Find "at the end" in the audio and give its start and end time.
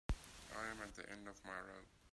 0.81-1.27